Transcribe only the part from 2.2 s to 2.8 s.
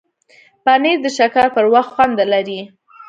لري.